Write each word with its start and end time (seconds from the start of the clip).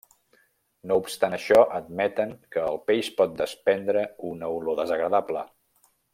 No 0.91 0.95
obstant 1.01 1.35
això, 1.37 1.59
admeten 1.79 2.33
que 2.55 2.63
el 2.71 2.81
peix 2.87 3.11
pot 3.21 3.37
desprendre 3.43 4.07
una 4.31 4.51
olor 4.57 4.81
desagradable. 4.83 5.45